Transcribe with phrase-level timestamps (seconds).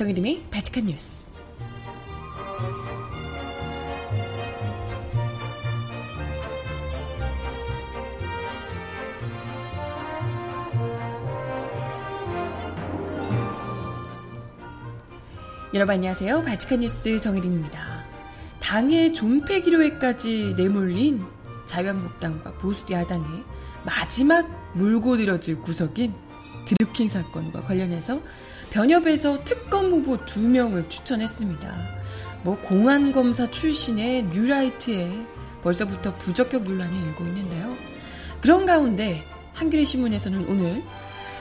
[0.00, 1.28] 정혜림의 바칙한 뉴스.
[15.74, 16.44] 여러분 안녕하세요.
[16.44, 18.06] 바칙한 뉴스 정혜림입니다.
[18.58, 21.22] 당의 존폐 기로에까지 내몰린
[21.66, 23.44] 자유한국당과 보수 야당의
[23.84, 26.14] 마지막 물고 늘어질 구석인
[26.70, 28.20] 드루킹 사건과 관련해서
[28.70, 31.76] 변협에서 특검 후보 두 명을 추천했습니다.
[32.44, 35.10] 뭐 공안 검사 출신의 뉴라이트에
[35.62, 37.76] 벌써부터 부적격 논란이 일고 있는데요.
[38.40, 39.24] 그런 가운데
[39.54, 40.82] 한겨레 신문에서는 오늘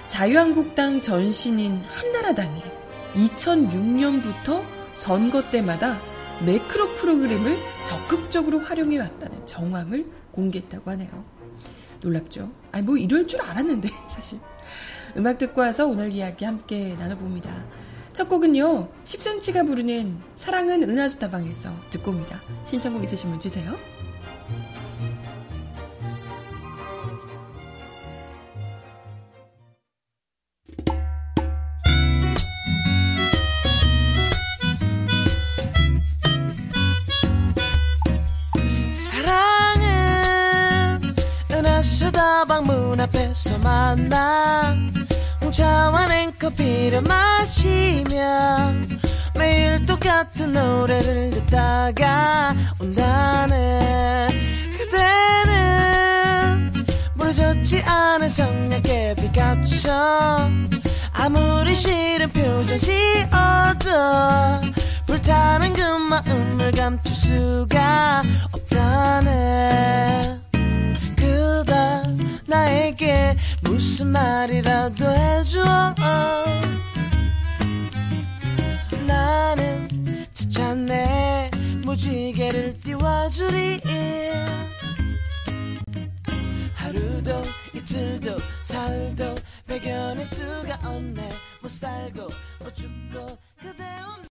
[0.07, 2.63] 자유한국당 전신인 한나라당이
[3.13, 4.63] 2006년부터
[4.95, 5.99] 선거 때마다
[6.43, 7.55] 매크로 프로그램을
[7.85, 11.23] 적극적으로 활용해 왔다는 정황을 공개했다고 하네요.
[12.01, 12.51] 놀랍죠?
[12.71, 14.39] 아니 뭐 이럴 줄 알았는데 사실.
[15.17, 17.63] 음악 듣고 와서 오늘 이야기 함께 나눠봅니다.
[18.13, 22.41] 첫 곡은요, 10cm가 부르는 사랑은 은하수다방에서 듣고 옵니다.
[22.65, 23.75] 신청곡 있으신 분 주세요.
[42.39, 44.73] 다방 문 앞에서 만나.
[45.41, 48.71] 홍차와 냉커피를 마시며
[49.35, 54.29] 매일 똑같은 노래를 듣다가 온다네.
[54.77, 56.71] 그대는
[57.17, 59.89] 부러졌지 않은 성냥개 빛같죠
[61.11, 63.89] 아무리 싫은 표정 지어도
[65.07, 70.39] 불타는 그 마음을 감출 수가 없다네.
[71.17, 71.98] 그다
[72.49, 75.63] 나에게 무슨 말이라도 해줘.
[79.05, 79.87] 나는
[80.33, 81.51] 지쳤네.
[81.85, 83.79] 무지개를 띄워주리.
[86.73, 87.43] 하루도
[87.75, 89.35] 이틀도 사흘도
[89.67, 91.29] 배견할 수가 없네.
[91.61, 92.27] 못 살고
[92.63, 93.27] 못 죽고
[93.59, 94.29] 그대 없는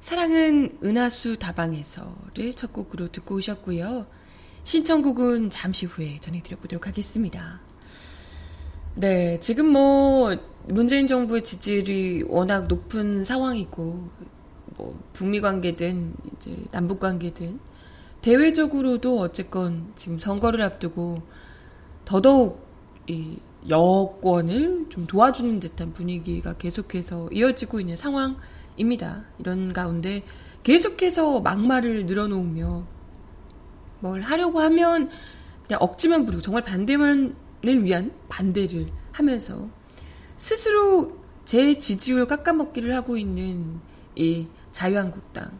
[0.00, 4.19] 사랑은 은하수 다방에서를 첫 곡으로 듣고 오셨고요.
[4.64, 7.60] 신청곡은 잠시 후에 전해드려보도록 하겠습니다.
[8.94, 14.08] 네, 지금 뭐 문재인 정부의 지지율이 워낙 높은 상황이고
[14.76, 17.58] 뭐 북미 관계든 이제 남북 관계든
[18.22, 21.22] 대외적으로도 어쨌건 지금 선거를 앞두고
[22.04, 22.66] 더더욱
[23.06, 23.36] 이
[23.68, 29.24] 여권을 좀 도와주는 듯한 분위기가 계속해서 이어지고 있는 상황입니다.
[29.38, 30.22] 이런 가운데
[30.62, 32.86] 계속해서 막말을 늘어놓으며
[34.00, 35.10] 뭘 하려고 하면
[35.66, 37.34] 그냥 억지만 부리고 정말 반대만을
[37.84, 39.68] 위한 반대를 하면서
[40.36, 43.80] 스스로 제 지지율 깎아먹기를 하고 있는
[44.16, 45.50] 이 자유한국당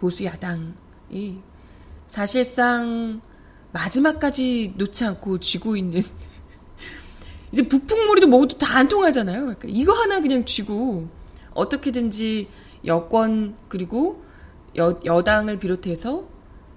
[0.00, 1.40] 보수 야당이
[2.06, 3.20] 사실상
[3.72, 6.02] 마지막까지 놓지 않고 쥐고 있는
[7.52, 9.40] 이제 북풍몰이도 뭐도 다 안 통하잖아요.
[9.40, 11.08] 그러니까 이거 하나 그냥 쥐고
[11.54, 12.48] 어떻게든지
[12.86, 14.24] 여권 그리고
[14.76, 16.26] 여, 여당을 비롯해서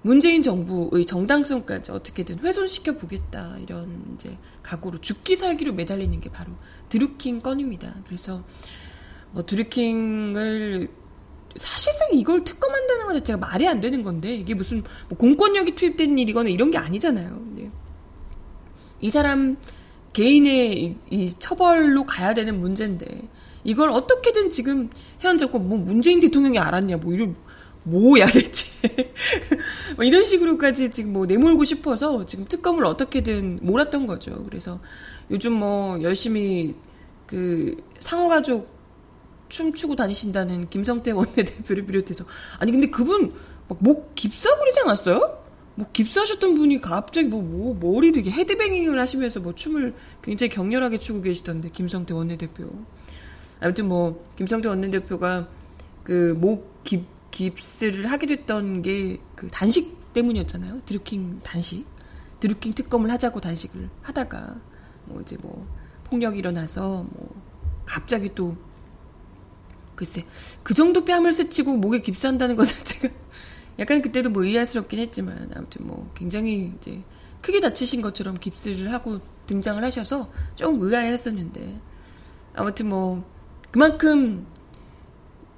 [0.06, 6.52] 문재인 정부의 정당성까지 어떻게든 훼손시켜 보겠다 이런 이제 각오로 죽기 살기로 매달리는 게 바로
[6.90, 7.92] 드루킹 건입니다.
[8.06, 8.44] 그래서
[9.32, 10.88] 뭐 드루킹을
[11.56, 16.50] 사실상 이걸 특검한다는 것 자체가 말이 안 되는 건데 이게 무슨 뭐 공권력이 투입된 일이거나
[16.50, 17.44] 이런 게 아니잖아요.
[19.00, 19.56] 이 사람
[20.12, 23.28] 개인의 이, 이 처벌로 가야 되는 문제인데
[23.64, 24.88] 이걸 어떻게든 지금
[25.18, 27.34] 현 정권 뭐 문재인 대통령이 알았냐 뭐 이런
[27.86, 28.68] 뭐야 대체
[29.94, 34.44] 뭐 이런 식으로까지 지금 뭐 내몰고 싶어서 지금 특검을 어떻게든 몰았던 거죠.
[34.44, 34.80] 그래서
[35.30, 36.74] 요즘 뭐 열심히
[37.26, 38.68] 그 상호 가족
[39.48, 42.24] 춤추고 다니신다는 김성태 원내대표를 비롯해서
[42.58, 43.32] 아니 근데 그분
[43.78, 45.44] 목 깁사 부리지 않았어요?
[45.76, 51.20] 뭐 깁스하셨던 분이 갑자기 뭐, 뭐 머리를 이렇게 헤드뱅잉을 하시면서 뭐 춤을 굉장히 격렬하게 추고
[51.20, 52.68] 계시던데 김성태 원내대표.
[53.60, 55.48] 아무튼 뭐 김성태 원내대표가
[56.02, 57.15] 그목 깁
[57.58, 60.80] 스를 하게 됐던 게 그 단식 때문이었잖아요.
[60.86, 61.86] 드루킹 단식.
[62.40, 64.56] 드루킹 특검을 하자고 단식을 하다가
[65.04, 65.66] 뭐 이제 뭐
[66.04, 67.42] 폭력이 일어나서 뭐
[67.84, 68.56] 갑자기 또
[69.94, 70.24] 글쎄
[70.62, 73.08] 그 정도 뺨을 스치고 목에 깁스한다는 것 자체가
[73.78, 77.02] 약간 그때도 뭐 의아스럽긴 했지만 아무튼 뭐 굉장히 이제
[77.40, 81.80] 크게 다치신 것처럼 깁스를 하고 등장을 하셔서 좀 의아했었는데
[82.54, 83.24] 아무튼 뭐
[83.70, 84.46] 그만큼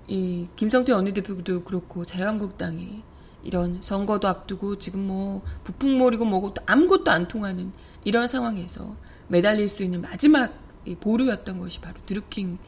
[0.08, 3.02] 이 김성태 원내대표도 그렇고 자유한국당이
[3.44, 7.72] 이런 선거도 앞두고 지금 뭐 부풍몰이고 뭐고 아무것도 안 통하는
[8.04, 8.96] 이런 상황에서
[9.28, 10.54] 매달릴 수 있는 마지막
[11.00, 12.58] 보루였던 것이 바로 드루킹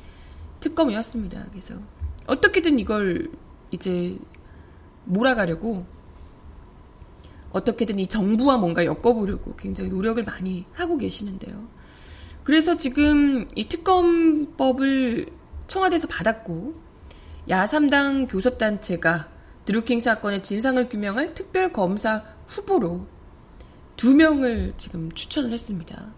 [0.60, 1.46] 특검이었습니다.
[1.50, 1.74] 그래서
[2.26, 3.30] 어떻게든 이걸
[3.70, 4.18] 이제
[5.04, 5.86] 몰아가려고
[7.52, 11.68] 어떻게든 이 정부와 뭔가 엮어보려고 굉장히 노력을 많이 하고 계시는데요.
[12.44, 15.26] 그래서 지금 이 특검법을
[15.66, 16.89] 청와대에서 받았고
[17.48, 19.28] 야삼당 교섭단체가
[19.64, 23.06] 드루킹 사건의 진상을 규명할 특별검사 후보로
[23.96, 26.12] 두 명을 지금 추천을 했습니다.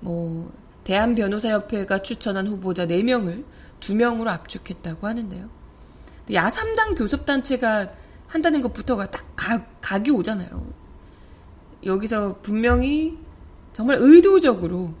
[0.00, 0.52] 뭐
[0.84, 3.44] 대한변호사협회가 추천한 후보자 4명을
[3.80, 5.48] 2명으로 압축했다고 하는데요.
[6.32, 7.90] 야삼당 교섭단체가
[8.26, 10.72] 한다는 것부터가 딱 각, 각이 오잖아요.
[11.84, 13.16] 여기서 분명히
[13.72, 14.92] 정말 의도적으로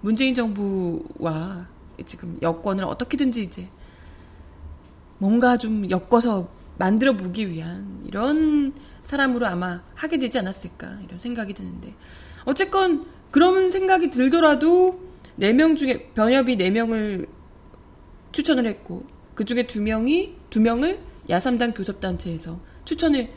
[0.00, 1.66] 문재인 정부와
[2.06, 3.68] 지금 여권을 어떻게든지 이제
[5.22, 6.48] 뭔가 좀 엮어서
[6.78, 8.72] 만들어 보기 위한 이런
[9.04, 11.94] 사람으로 아마 하게 되지 않았을까 이런 생각이 드는데.
[12.44, 15.00] 어쨌건 그런 생각이 들더라도
[15.38, 17.28] 4명 중에 변협이 4명을
[18.32, 20.98] 추천을 했고 그 중에 2명이 2명을
[21.30, 23.30] 야삼당 교섭단체에서 추천을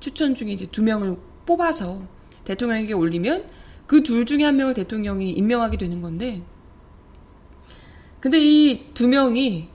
[0.00, 2.00] 추천 중에 이제 2명을 뽑아서
[2.44, 3.44] 대통령에게 올리면
[3.86, 6.40] 그 둘 중에 한 명을 대통령이 임명하게 되는 건데
[8.20, 9.68] 근데 이 두 명이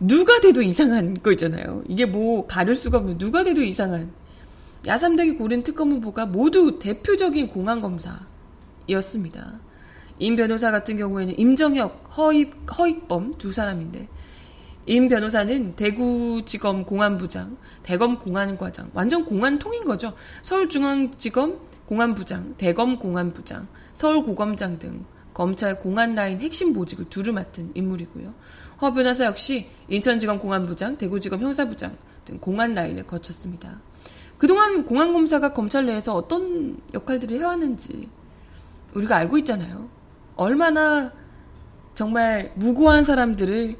[0.00, 1.82] 누가 돼도 이상한 거 있잖아요.
[1.86, 4.10] 이게 뭐 가릴 수가 없는 누가 돼도 이상한
[4.86, 9.60] 야삼당이 고른 특검 후보가 모두 대표적인 공안 검사였습니다.
[10.18, 14.08] 임 변호사 같은 경우에는 임정혁, 허익, 허익범 두 사람인데
[14.86, 20.14] 임 변호사는 대구지검 공안부장, 대검 공안과장, 완전 공안통인 거죠.
[20.42, 25.04] 서울중앙지검 공안부장, 대검 공안부장, 서울고검장 등
[25.34, 28.32] 검찰 공안 라인 핵심 보직을 두루 맡은 인물이고요.
[28.80, 33.80] 허 변호사 역시 인천지검 공안부장, 대구지검 형사부장 등 공안 라인을 거쳤습니다.
[34.38, 38.08] 그동안 공안검사가 검찰 내에서 어떤 역할들을 해왔는지
[38.94, 39.88] 우리가 알고 있잖아요.
[40.36, 41.12] 얼마나
[41.94, 43.76] 정말 무고한 사람들을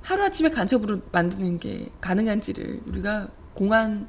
[0.00, 4.08] 하루아침에 간첩으로 만드는 게 가능한지를 우리가 공안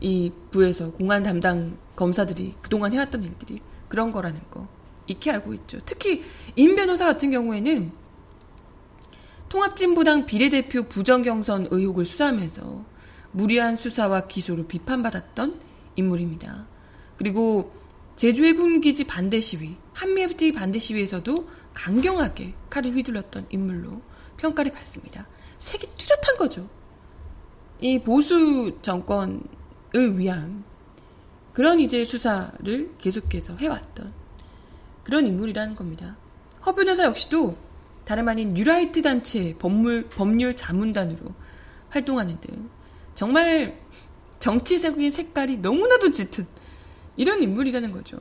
[0.00, 4.66] 이 부에서 공안 담당 검사들이 그동안 해왔던 일들이 그런 거라는 거
[5.06, 5.78] 익히 알고 있죠.
[5.84, 6.22] 특히
[6.56, 7.92] 임 변호사 같은 경우에는
[9.48, 12.84] 통합진보당 비례대표 부정경선 의혹을 수사하면서
[13.32, 15.60] 무리한 수사와 기소로 비판받았던
[15.96, 16.66] 인물입니다.
[17.16, 17.72] 그리고
[18.16, 24.02] 제주 해군기지 반대 시위, 한미 FTA 반대 시위에서도 강경하게 칼을 휘둘렀던 인물로
[24.36, 25.26] 평가를 받습니다.
[25.58, 26.68] 색이 뚜렷한 거죠.
[27.80, 30.64] 이 보수 정권을 위한
[31.52, 34.12] 그런 이제 수사를 계속해서 해왔던
[35.04, 36.16] 그런 인물이라는 겁니다.
[36.66, 37.56] 허 변호사 역시도
[38.08, 41.34] 다름 아닌 뉴라이트 단체 법물, 법률 자문단으로
[41.90, 42.70] 활동하는 등
[43.14, 43.78] 정말
[44.38, 46.46] 정치적인 색깔이 너무나도 짙은
[47.18, 48.16] 이런 인물이라는 거죠.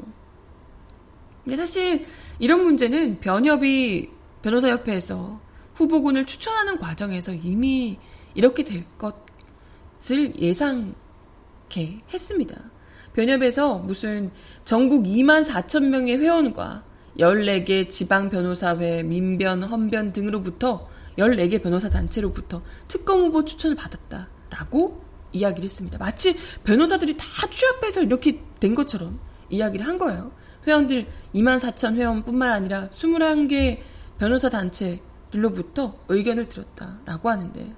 [1.46, 2.06] 근데 사실
[2.38, 4.10] 이런 문제는 변협이
[4.42, 5.40] 변호사협회에서
[5.76, 7.98] 후보군을 추천하는 과정에서 이미
[8.36, 12.72] 이렇게 될 것을 예상케 했습니다.
[13.14, 14.32] 변협에서 무슨
[14.66, 16.84] 전국 2만 4천 명의 회원과
[17.20, 20.88] 14개 지방 변호사회, 민변, 헌변 등으로부터
[21.18, 25.02] 14개 변호사 단체로부터 특검 후보 추천을 받았다라고
[25.34, 25.98] 이야기를 했습니다.
[25.98, 30.32] 마치 변호사들이 다 취업해서 이렇게 된 것처럼 이야기를 한 거예요.
[30.66, 33.80] 회원들 2만 4천 회원뿐만 아니라 21개
[34.18, 37.74] 변호사 단체들로부터 의견을 들었다라고 하는데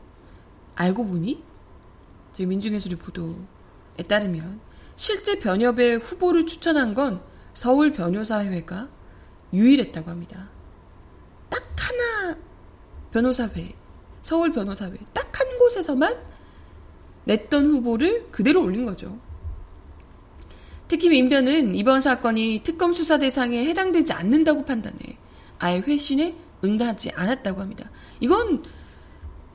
[0.76, 1.44] 알고 보니
[2.34, 4.60] 저희 민중예술의 보도에 따르면
[4.96, 7.22] 실제 변협의 후보를 추천한 건
[7.54, 8.88] 서울 변호사회가
[9.54, 10.50] 유일했다고 합니다.
[11.50, 12.38] 딱 하나
[13.12, 13.74] 변호사회,
[14.22, 16.18] 서울 변호사회 딱 한 곳에서만
[17.24, 19.18] 냈던 후보를 그대로 올린 거죠.
[20.88, 25.18] 특히 민변은 이번 사건이 특검 수사 대상에 해당되지 않는다고 판단해
[25.60, 27.90] 아예 회신에 응하지 않았다고 합니다.
[28.20, 28.64] 이건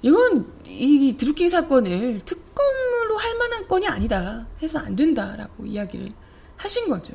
[0.01, 6.11] 이건 이 드루킹 사건을 특검으로 할 만한 건이 아니다 해서 안 된다라고 이야기를
[6.57, 7.15] 하신 거죠.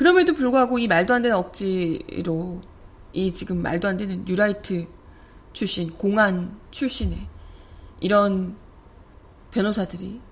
[0.00, 2.62] 그럼에도 불구하고 이 말도 안 되는 억지로
[3.12, 4.86] 이 지금 말도 안 되는 뉴라이트
[5.52, 7.18] 출신 공안 출신의
[8.00, 8.56] 이런
[9.50, 10.22] 변호사들이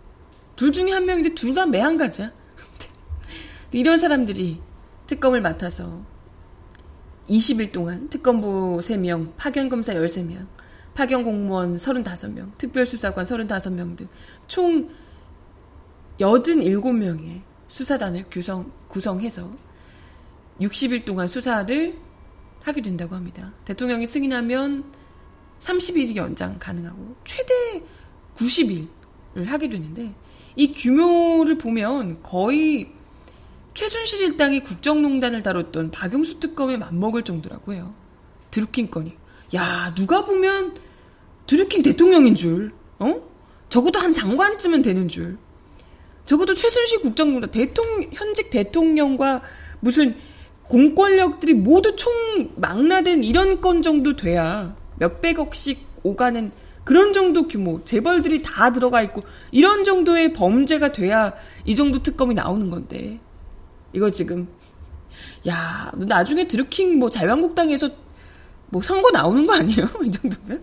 [0.57, 2.33] 둘 중에 한 명인데 둘 다 매한가지야.
[3.73, 4.63] 이런 사람들이
[5.07, 6.01] 특검을 맡아서
[7.29, 10.47] 20일 동안 특검부 3명, 파견검사 13명,
[10.95, 14.09] 파견공무원 35명, 특별수사관 35명 등
[14.47, 14.89] 총
[16.19, 19.51] 87명의 수사단을 구성, 구성해서
[20.61, 21.97] 60일 동안 수사를
[22.63, 23.53] 하게 된다고 합니다.
[23.65, 24.85] 대통령이 승인하면
[25.61, 27.83] 30일이 연장 가능하고 최대
[28.37, 30.15] 90일을 하게 되는데
[30.57, 32.93] 이 규모를 보면 거의
[33.75, 37.95] 최순실 일당이 국정농단을 다뤘던 박용수 특검에 맞먹을 정도라고 해요.
[38.51, 39.15] 드루킹 건이.
[39.55, 40.77] 야, 누가 보면
[41.47, 43.23] 드루킹 대통령인 줄, 어?
[43.69, 45.39] 적어도 한 장관쯤은 되는 줄.
[46.29, 49.41] 적어도 최순실 국정농단 대통령, 현직 대통령과
[49.81, 50.15] 무슨
[50.65, 56.53] 공권력들이 모두 총 망라된 이런 건 정도 돼야 몇백억씩 오가는
[56.85, 61.33] 그런 정도 규모, 재벌들이 다 들어가 있고, 이런 정도의 범죄가 돼야
[61.65, 63.19] 이 정도 특검이 나오는 건데.
[63.95, 64.49] 이거 지금,
[65.47, 67.89] 야, 나중에 드루킹 뭐 자유한국당에서
[68.67, 69.87] 뭐 선거 나오는 거 아니에요?
[70.05, 70.63] 이 정도면?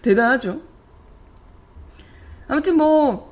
[0.00, 0.60] 대단하죠.
[2.48, 3.29] 아무튼 뭐,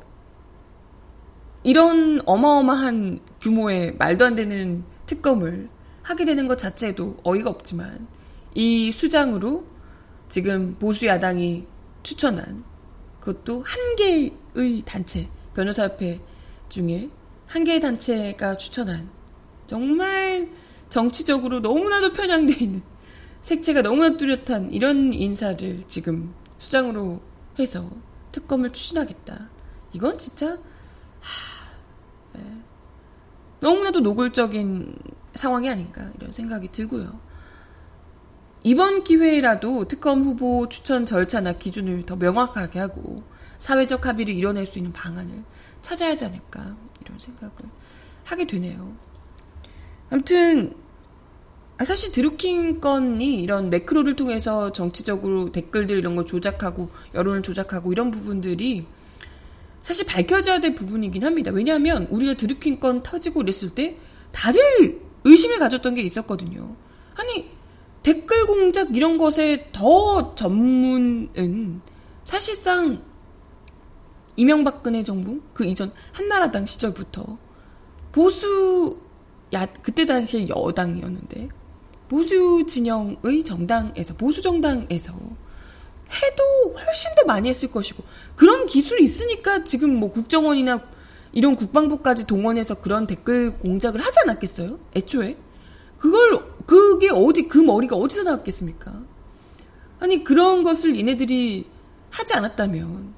[1.69, 5.69] 이런 어마어마한 규모의 말도 안 되는 특검을
[6.01, 8.09] 하게 되는 것 자체도 어이가 없지만,
[8.55, 9.67] 이 수장으로
[10.31, 11.67] 지금 보수 야당이
[12.03, 12.65] 추천한
[13.21, 16.23] 그것도 한 개의 단체, 변호사협회
[16.71, 17.11] 중에
[17.47, 19.11] 한 개의 단체가 추천한
[19.67, 20.49] 정말
[20.89, 22.83] 정치적으로 너무나도 편향되어 있는
[23.43, 27.21] 색채가 너무나 뚜렷한 이런 인사를 지금 수장으로
[27.59, 27.91] 해서
[28.33, 29.51] 특검을 추진하겠다.
[29.93, 30.57] 이건 진짜
[31.21, 31.58] 하, 네.
[33.61, 34.97] 너무나도 노골적인
[35.35, 37.19] 상황이 아닌가 이런 생각이 들고요.
[38.63, 43.23] 이번 기회라도 특검 후보 추천 절차나 기준을 더 명확하게 하고
[43.59, 45.45] 사회적 합의를 이뤄낼 수 있는 방안을
[45.83, 47.55] 찾아야 하지 않을까 이런 생각을
[48.25, 48.97] 하게 되네요.
[50.11, 50.75] 아무튼
[51.79, 58.11] 아, 사실 드루킹 건이 이런 매크로를 통해서 정치적으로 댓글들 이런 걸 조작하고 여론을 조작하고 이런
[58.11, 58.87] 부분들이
[59.89, 61.51] 사실 밝혀져야 될 부분이긴 합니다.
[61.51, 63.97] 왜냐하면 우리가 드루킹 건 터지고 이랬을 때
[64.33, 66.77] 다들 의심을 가졌던 게 있었거든요.
[67.15, 67.49] 아니
[68.03, 71.81] 댓글 공작 이런 것에 더 전문은
[72.25, 73.03] 사실상
[74.37, 77.39] 이명박근혜 정부 그 이전 한나라당 시절부터
[78.13, 79.01] 보수
[79.55, 81.49] 야 그때 당시에 여당이었는데
[82.11, 85.15] 보수 진영의 정당에서 보수 정당에서
[86.11, 88.03] 해도 훨씬 더 많이 했을 것이고
[88.37, 90.81] 그런 기술이 있으니까 지금 뭐 국정원이나
[91.33, 94.79] 이런 국방부까지 동원해서 그런 댓글 공작을 하지 않았겠어요?
[94.97, 95.37] 애초에
[95.99, 98.93] 그걸 그게 어디 그 머리가 어디서 나왔겠습니까?
[100.01, 101.67] 아니 그런 것을 얘네들이
[102.11, 103.15] 하지 않았다면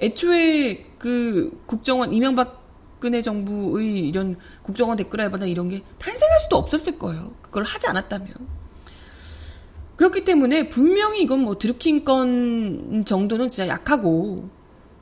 [0.00, 7.32] 애초에 그 국정원 이명박근혜 정부의 이런 국정원 댓글 알바나 이런 게 탄생할 수도 없었을 거예요.
[7.42, 8.57] 그걸 하지 않았다면.
[9.98, 14.48] 그렇기 때문에 분명히 이건 뭐 드루킹 건 정도는 진짜 약하고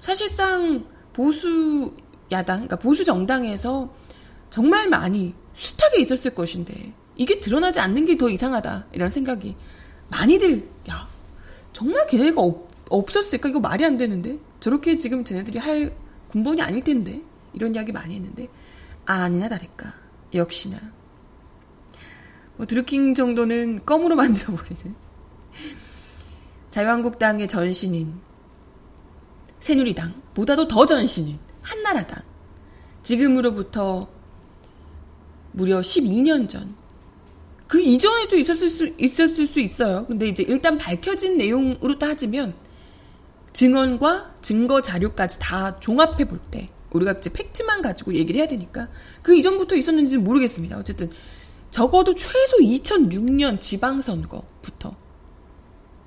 [0.00, 1.94] 사실상 보수
[2.32, 3.92] 야당, 그러니까 보수 정당에서
[4.48, 9.54] 정말 많이 숱하게 있었을 것인데 이게 드러나지 않는 게 더 이상하다 이런 생각이
[10.08, 11.06] 많이들 야
[11.74, 13.50] 정말 걔네가 없, 없었을까?
[13.50, 14.38] 이거 말이 안 되는데?
[14.60, 15.94] 저렇게 지금 쟤네들이 할
[16.28, 17.20] 군번이 아닐 텐데?
[17.52, 18.48] 이런 이야기 많이 했는데
[19.04, 19.92] 아니나 다를까.
[20.32, 20.78] 역시나
[22.56, 24.94] 뭐 드루킹 정도는 껌으로 만들어버리는
[26.70, 28.14] 자유한국당의 전신인
[29.60, 32.22] 새누리당 보다도 더 전신인 한나라당
[33.02, 34.08] 지금으로부터
[35.52, 36.86] 무려 12년 전
[37.66, 40.06] 그 이전에도 있었을 수, 있었을 수 있어요.
[40.06, 42.54] 근데 이제 일단 밝혀진 내용으로 따지면
[43.52, 48.88] 증언과 증거 자료까지 다 종합해 볼 때, 우리가 이제 팩트만 가지고 얘기를 해야 되니까
[49.22, 50.78] 그 이전부터 있었는지는 모르겠습니다.
[50.78, 51.10] 어쨌든
[51.76, 54.96] 적어도 최소 2006년 지방선거부터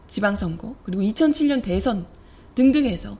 [0.07, 2.07] 지방선거 그리고 2007년 대선
[2.55, 3.19] 등등 해서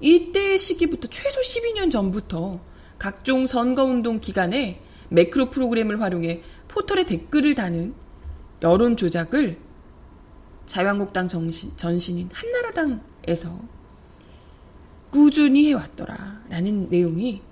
[0.00, 2.58] 이때 시기부터 최소 12년 전부터
[2.98, 4.80] 각종 선거운동 기간에
[5.10, 7.92] 매크로 프로그램을 활용해 포털에 댓글을 다는
[8.62, 9.58] 여론 조작을
[10.64, 13.60] 자유한국당 정신, 전신인 한나라당에서
[15.10, 16.44] 꾸준히 해왔더라.
[16.48, 17.42] 라는 내용이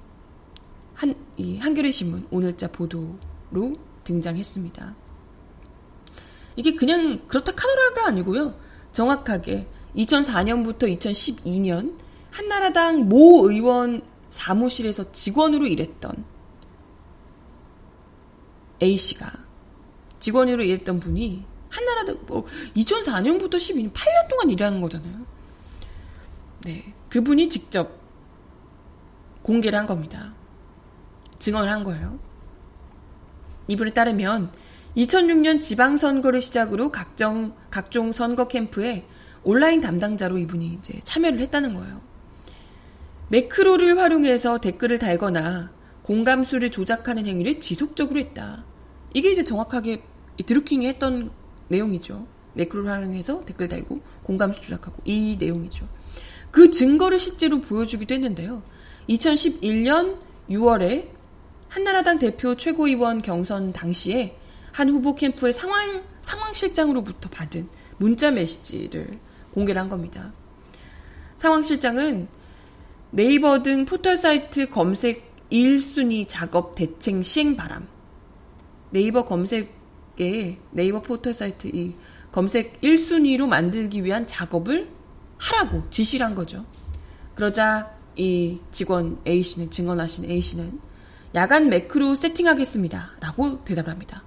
[0.95, 4.95] 한, 이 한겨레 신문 오늘자 보도로 등장했습니다.
[6.57, 8.55] 이게 그냥 그렇다 카더라가 아니고요.
[8.93, 11.97] 정확하게 2004년부터 2012년
[12.31, 16.25] 한나라당 모 의원 사무실에서 직원으로 일했던
[18.83, 19.33] A씨가
[20.21, 22.47] 직원으로 일했던 분이 한나라당 뭐
[22.77, 25.27] 2004년부터 12년 8년 동안 일하는 거잖아요.
[26.65, 26.95] 네.
[27.09, 27.99] 그분이 직접
[29.43, 30.35] 공개를 한 겁니다.
[31.39, 32.19] 증언을 한 거예요.
[33.69, 34.51] 이분에 따르면
[34.97, 39.05] 2006년 지방선거를 시작으로 각종, 각종 선거 캠프에
[39.45, 42.01] 온라인 담당자로 이분이 이제 참여를 했다는 거예요.
[43.29, 45.71] 매크로를 활용해서 댓글을 달거나
[46.03, 48.65] 공감수를 조작하는 행위를 지속적으로 했다.
[49.15, 50.03] 이게 이제 정확하게
[50.45, 51.31] 드루킹이 했던
[51.69, 52.27] 내용이죠.
[52.55, 55.87] 매크로를 활용해서 댓글 달고 공감수 조작하고 이 내용이죠.
[56.51, 58.63] 그 증거를 실제로 보여주기도 했는데요.
[59.09, 60.17] 2011년
[60.51, 61.18] 6월에
[61.69, 64.37] 한나라당 대표 최고위원 경선 당시에
[64.73, 69.19] 한 후보 캠프의 상황 상황실장으로부터 받은 문자 메시지를
[69.53, 70.33] 공개를 한 겁니다.
[71.37, 72.29] 상황실장은
[73.11, 77.89] 네이버 등 포털 사이트 검색 1순위 작업 대책 시행 바람.
[78.91, 81.95] 네이버 검색에 네이버 포털 사이트 이
[82.31, 84.89] 검색 1순위로 만들기 위한 작업을
[85.39, 86.65] 하라고 지시를 한 거죠.
[87.35, 90.88] 그러자 이 직원 A씨는 증언하신 A씨는
[91.35, 93.13] 야간 매크로 세팅하겠습니다.
[93.21, 94.23] 라고 대답을 합니다.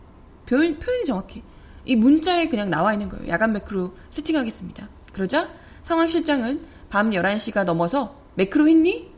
[0.46, 1.44] 표현, 표현이 정확히.
[1.86, 3.28] 이 문자에 그냥 나와 있는 거예요.
[3.28, 4.88] 야간 매크로 세팅하겠습니다.
[5.14, 5.50] 그러자
[5.84, 9.12] 상황실장은 밤 11시가 넘어서 매크로 했니?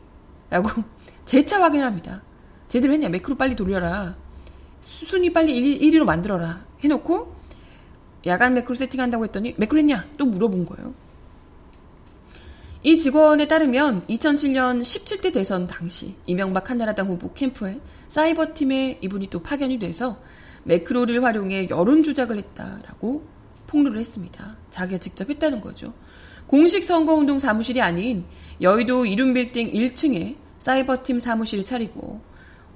[0.50, 0.68] 라고
[1.26, 2.22] 재차 확인합니다.
[2.68, 3.08] 제대로 했냐?
[3.08, 4.16] 매크로 빨리 돌려라.
[4.80, 6.64] 순위 빨리 1, 위로 만들어라.
[6.82, 7.34] 해놓고
[8.26, 10.06] 야간 매크로 세팅한다고 했더니 매크로 했냐?
[10.16, 10.94] 또 물어본 거예요.
[12.86, 19.78] 이 직원에 따르면 2007년 17대 대선 당시 이명박 한나라당 후보 캠프에 사이버팀에 이분이 또 파견이
[19.78, 20.20] 돼서
[20.64, 23.24] 매크로를 활용해 여론 조작을 했다라고
[23.68, 24.58] 폭로를 했습니다.
[24.70, 25.94] 자기가 직접 했다는 거죠.
[26.46, 28.26] 공식 선거운동 사무실이 아닌
[28.60, 32.20] 여의도 이룸빌딩 1층에 사이버팀 사무실을 차리고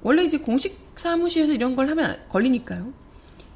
[0.01, 2.91] 원래 이제 공식 사무실에서 이런 걸 하면 걸리니까요.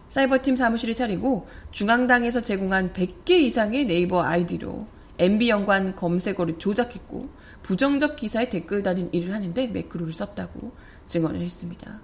[0.10, 4.86] 사이버팀 사무실을 차리고 중앙당에서 제공한 100개 이상의 네이버 아이디로
[5.24, 7.30] MB 연관 검색어를 조작했고
[7.64, 10.72] 부정적 기사에 댓글 달린 일을 하는데 매크로를 썼다고
[11.08, 12.02] 증언을 했습니다.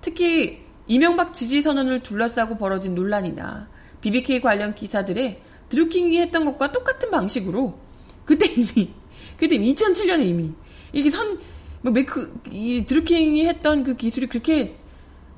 [0.00, 3.68] 특히 이명박 지지 선언을 둘러싸고 벌어진 논란이나
[4.00, 7.78] BBK 관련 기사들에 드루킹이 했던 것과 똑같은 방식으로
[8.24, 8.92] 그때 이미
[9.36, 10.52] 그때 2007년에 이미
[10.92, 11.38] 이게 선
[11.82, 14.76] 뭐 매크 이 드루킹이 했던 그 기술이 그렇게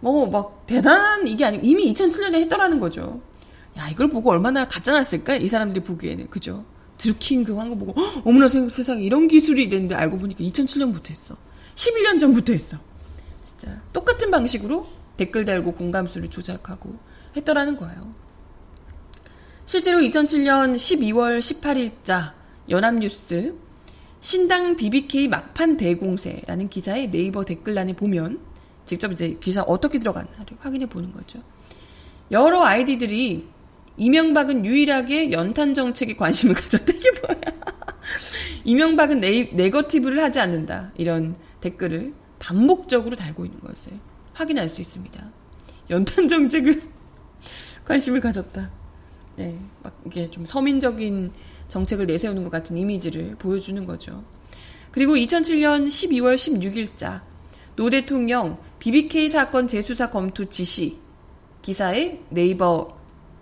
[0.01, 3.21] 뭐 막 대단한 이게 아니고 이미 2007년에 했더라는 거죠.
[3.77, 6.65] 야 이걸 보고 얼마나 가짜났을까 이 사람들이 보기에는 그죠.
[6.99, 11.37] 드루킹 그 광고 보고 어머나 세상에 이런 기술이 있는데 알고 보니까 2007년부터 했어.
[11.75, 12.77] 11년 전부터 했어.
[13.45, 16.97] 진짜 똑같은 방식으로 댓글 달고 공감수를 조작하고
[17.37, 18.13] 했더라는 거예요.
[19.65, 22.33] 실제로 2007년 12월 18일자
[22.69, 23.55] 연합뉴스
[24.21, 28.41] 신당 BBK 막판 대공세라는 기사에 네이버 댓글란에 보면
[28.87, 31.41] 직접 이제 기사 어떻게 들어갔나를 확인해 보는 거죠.
[32.31, 33.47] 여러 아이디들이
[33.99, 36.93] 이명박은 유일하게 연탄 정책에 관심을 가졌다.
[36.93, 37.41] 이게 뭐야?
[38.65, 40.93] 이명박은 네, 네거티브를 하지 않는다.
[40.97, 43.93] 이런 댓글을 반복적으로 달고 있는 것을
[44.33, 45.31] 확인할 수 있습니다.
[45.91, 46.81] 연탄 정책을
[47.85, 48.71] 관심을 가졌다.
[49.37, 51.33] 네, 막 이게 좀 서민적인
[51.69, 54.25] 정책을 내세우는 것 같은 이미지를 보여주는 거죠.
[54.91, 57.21] 그리고 2007년 12월 16일자
[57.77, 60.99] 노 대통령 BBK 사건 재수사 검토 지시
[61.63, 62.98] 기사에 네이버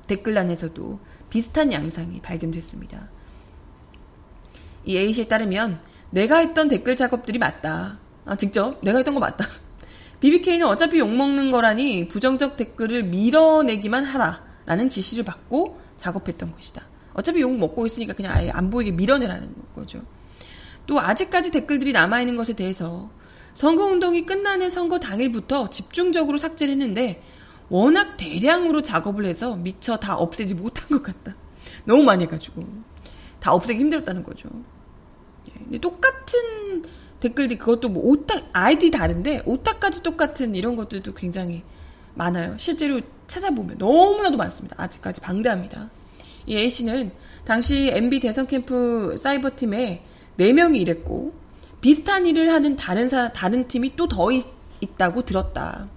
[0.06, 0.98] 댓글란에서도
[1.30, 3.08] 비슷한 양상이 발견됐습니다.
[4.84, 7.98] 이 A씨에 따르면 내가 했던 댓글 작업들이 맞다.
[8.24, 9.46] 아, 직접 내가 했던 거 맞다.
[10.20, 14.44] BBK는 어차피 욕먹는 거라니 부정적 댓글을 밀어내기만 하라.
[14.66, 16.82] 라는 지시를 받고 작업했던 것이다.
[17.14, 20.02] 어차피 욕 먹고 있으니까 그냥 아예 안 보이게 밀어내라는 거죠.
[20.86, 23.10] 또 아직까지 댓글들이 남아있는 것에 대해서
[23.54, 27.22] 선거운동이 끝나는 선거 당일부터 집중적으로 삭제를 했는데
[27.68, 31.34] 워낙 대량으로 작업을 해서 미처 다 없애지 못한 것 같다.
[31.84, 32.64] 너무 많이 해가지고.
[33.40, 34.48] 다 없애기 힘들었다는 거죠.
[35.48, 36.84] 예, 근데 똑같은
[37.20, 41.62] 댓글들, 그것도 뭐 오딱, 아이디 다른데, 오딱까지 똑같은 이런 것들도 굉장히
[42.14, 42.56] 많아요.
[42.58, 44.76] 실제로 찾아보면 너무나도 많습니다.
[44.78, 45.90] 아직까지 방대합니다.
[46.46, 47.10] 이 A씨는
[47.44, 50.02] 당시 MB 대선 캠프 사이버 팀에
[50.38, 51.32] 4명이 일했고,
[51.80, 54.28] 비슷한 일을 하는 다른 사, 다른 팀이 또 더
[54.80, 55.88] 있다고 들었다.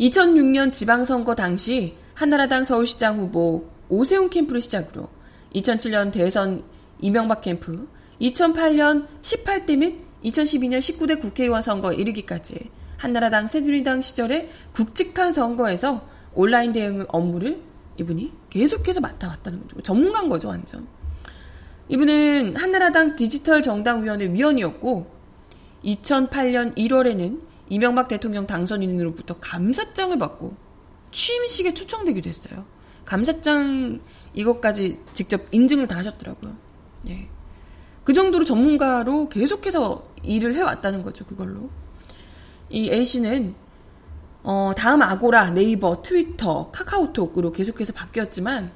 [0.00, 5.08] 2006년 지방선거 당시 한나라당 서울시장 후보 오세훈 캠프를 시작으로
[5.54, 6.62] 2007년 대선
[7.00, 7.86] 이명박 캠프,
[8.20, 17.04] 2008년 18대 및 2012년 19대 국회의원 선거 이르기까지 한나라당 새누리당 시절에 굵직한 선거에서 온라인 대응
[17.08, 17.60] 업무를
[17.98, 19.80] 이분이 계속해서 맡아왔다는 거죠.
[19.82, 20.86] 전문가인 거죠, 완전.
[21.88, 25.10] 이분은 한나라당 디지털 정당위원회 위원이었고
[25.84, 30.54] 2008년 1월에는 이명박 대통령 당선인으로부터 감사장을 받고
[31.12, 32.66] 취임식에 초청되기도 했어요.
[33.04, 34.00] 감사장
[34.34, 36.54] 이것까지 직접 인증을 다 하셨더라고요.
[37.08, 37.28] 예.
[38.04, 41.70] 그 정도로 전문가로 계속해서 일을 해왔다는 거죠, 그걸로.
[42.68, 43.54] 이 A씨는,
[44.42, 48.70] 어, 다음 아고라, 네이버, 트위터, 카카오톡으로 계속해서 바뀌었지만,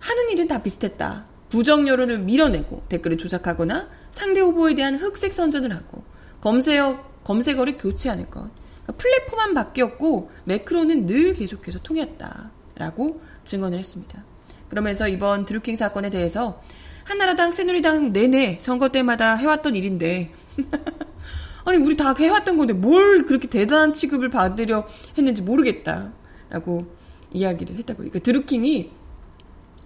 [0.00, 1.24] 하는 일은 다 비슷했다.
[1.48, 6.02] 부정 여론을 밀어내고 댓글을 조작하거나 상대 후보에 대한 흑색 선전을 하고
[6.40, 8.48] 검색어 검색어를 교체하는 것.
[8.82, 14.22] 그러니까 플랫폼만 바뀌었고 매크로는 늘 계속해서 통했다라고 증언을 했습니다.
[14.68, 16.60] 그러면서 이번 드루킹 사건에 대해서
[17.04, 20.32] 한나라당, 새누리당 내내 선거 때마다 해왔던 일인데
[21.64, 26.12] 아니 우리 다 해왔던 건데 뭘 그렇게 대단한 취급을 받으려 했는지 모르겠다.
[26.50, 26.86] 라고
[27.32, 27.98] 이야기를 했다고.
[27.98, 28.90] 그러니까 드루킹이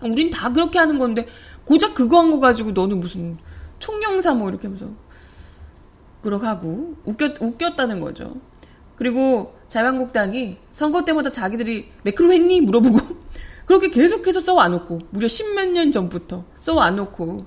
[0.03, 1.27] 우린 다 그렇게 하는 건데
[1.64, 3.38] 고작 그거 한 거 가지고 너는 무슨
[3.79, 4.88] 총영사 뭐 이렇게 하면서
[6.28, 8.36] 그러고 하고 웃겼, 웃겼다는 거죠.
[8.96, 12.60] 그리고 자유한국당이 선거 때마다 자기들이 매크로 했니?
[12.60, 12.98] 물어보고
[13.64, 17.46] 그렇게 계속해서 써와놓고 무려 십몇 년 전부터 써와놓고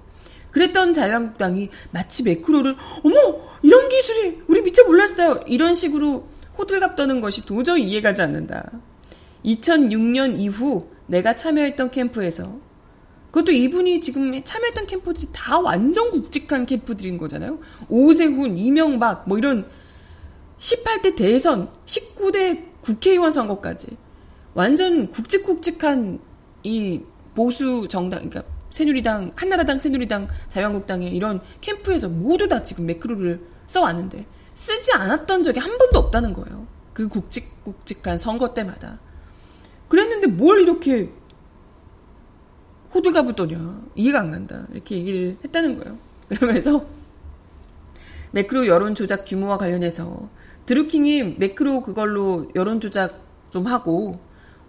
[0.50, 3.16] 그랬던 자유한국당이 마치 매크로를 어머
[3.62, 8.72] 이런 기술이 우리 미처 몰랐어요 이런 식으로 호들갑 떠는 것이 도저히 이해가지 않는다.
[9.46, 12.60] 2006년 이후 내가 참여했던 캠프에서
[13.32, 17.60] 그것도 이분이 지금 참여했던 캠프들이 다 완전 굵직한 캠프들인 거잖아요.
[17.88, 19.66] 오세훈, 이명박 뭐 이런
[20.60, 23.88] 18대 대선, 19대 국회의원 선거까지
[24.54, 26.20] 완전 굵직굵직한
[26.64, 27.02] 이
[27.34, 34.92] 보수 정당, 그러니까 새누리당, 한나라당, 새누리당, 자유한국당의 이런 캠프에서 모두 다 지금 매크로를 써왔는데 쓰지
[34.94, 36.68] 않았던 적이 한 번도 없다는 거예요.
[36.94, 39.00] 그 굵직굵직한 선거 때마다.
[39.88, 41.10] 그랬는데 뭘 이렇게
[42.94, 43.82] 호들갑을 떠냐.
[43.96, 44.68] 이해가 안 간다.
[44.74, 45.98] 이렇게 얘기를 했다는 거예요.
[46.30, 46.86] 그러면서
[48.32, 50.30] 매크로 여론 조작 규모와 관련해서
[50.66, 54.20] 드루킹이 매크로 그걸로 여론 조작 좀 하고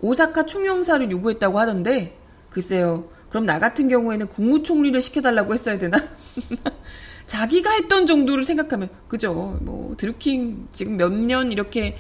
[0.01, 2.17] 오사카 총영사를 요구했다고 하던데
[2.51, 3.09] 글쎄요.
[3.31, 5.99] 그럼 나 같은 경우에는 국무총리를 시켜달라고 했어야 되나?
[7.27, 9.59] 자기가 했던 정도를 생각하면 그죠.
[9.63, 11.97] 뭐 드루킹 지금 몇 년 이렇게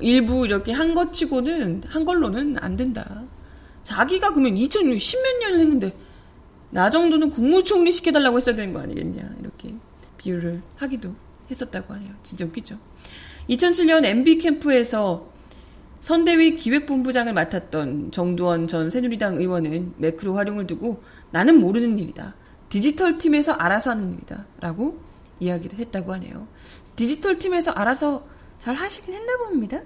[0.00, 3.22] 일부 이렇게 한 것 치고는 한 걸로는 안 된다.
[3.84, 5.96] 자기가 그러면 2010몇 년을 했는데
[6.70, 9.74] 나 정도는 국무총리 시켜달라고 했어야 되는 거 아니겠냐 이렇게
[10.16, 11.14] 비유를 하기도
[11.50, 12.12] 했었다고 하네요.
[12.22, 12.78] 진짜 웃기죠.
[13.50, 15.30] 2007년 MB 캠프에서
[16.00, 22.34] 선대위 기획본부장을 맡았던 정두원 전 새누리당 의원은 매크로 활용을 두고 나는 모르는 일이다.
[22.68, 24.46] 디지털 팀에서 알아서 하는 일이다.
[24.60, 25.00] 라고
[25.40, 26.48] 이야기를 했다고 하네요.
[26.96, 28.26] 디지털 팀에서 알아서
[28.58, 29.80] 잘 하시긴 했나 봅니다.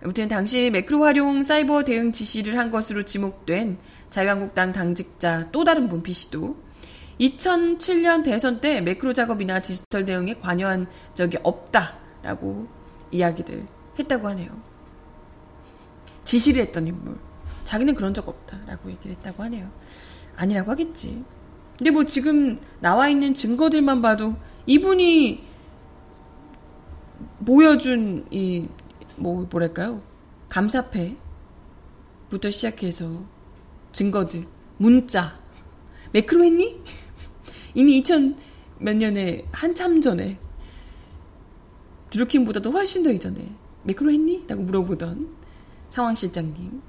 [0.00, 0.04] 음?
[0.04, 3.78] 아무튼 당시 매크로 활용 사이버 대응 지시를 한 것으로 지목된
[4.10, 6.56] 자유한국당 당직자 또 다른 분피 씨도
[7.20, 12.66] 2007년 대선 때 매크로 작업이나 디지털 대응에 관여한 적이 없다라고
[13.10, 13.66] 이야기를
[13.98, 14.50] 했다고 하네요.
[16.24, 17.18] 지시를 했던 인물.
[17.64, 19.70] 자기는 그런 적 없다라고 얘기를 했다고 하네요.
[20.36, 21.22] 아니라고 하겠지.
[21.76, 24.34] 근데 뭐 지금 나와 있는 증거들만 봐도
[24.66, 25.46] 이분이
[27.44, 28.66] 보여준 이
[29.20, 30.02] 뭐 뭐랄까요?
[30.48, 31.20] 감사패부터
[32.50, 33.22] 시작해서
[33.92, 34.46] 증거들
[34.78, 35.38] 문자.
[36.12, 36.82] 매크로 했니?
[37.74, 38.36] 이미 2000
[38.78, 40.38] 몇 년에 한참 전에.
[42.08, 43.54] 드루킹보다도 훨씬 더 이전에.
[43.84, 44.44] 매크로 했니?
[44.48, 45.28] 라고 물어보던
[45.90, 46.82] 상황실장님.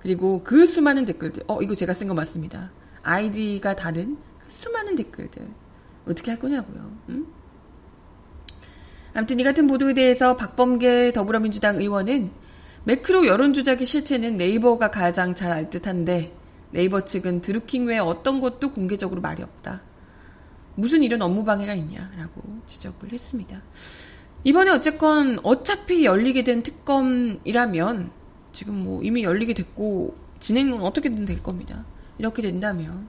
[0.00, 1.44] 그리고 그 수많은 댓글들.
[1.46, 2.72] 어 이거 제가 쓴 거 맞습니다.
[3.02, 5.46] 아이디가 다른 그 수많은 댓글들.
[6.06, 6.96] 어떻게 할 거냐고요.
[7.10, 7.26] 응?
[9.14, 12.30] 아무튼 이 같은 보도에 대해서 박범계 더불어민주당 의원은
[12.84, 16.32] 매크로 여론조작의 실체는 네이버가 가장 잘 알 듯한데
[16.70, 19.80] 네이버 측은 드루킹 외에 어떤 것도 공개적으로 말이 없다.
[20.74, 23.60] 무슨 이런 업무 방해가 있냐라고 지적을 했습니다.
[24.44, 28.10] 이번에 어쨌건 어차피 열리게 된 특검이라면
[28.52, 31.84] 지금 뭐 이미 열리게 됐고 진행은 어떻게든 될 겁니다.
[32.18, 33.08] 이렇게 된다면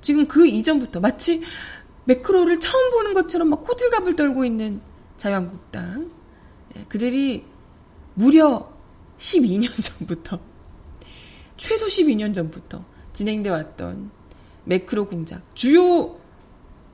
[0.00, 1.42] 지금 그 이전부터 마치
[2.04, 4.80] 매크로를 처음 보는 것처럼 막 호들갑을 떨고 있는
[5.22, 6.10] 자유한국당.
[6.76, 7.44] 예, 그들이
[8.14, 8.68] 무려
[9.18, 10.40] 12년 전부터
[11.56, 14.10] 최소 12년 전부터 진행돼 왔던
[14.64, 15.42] 매크로 공작.
[15.54, 16.16] 주요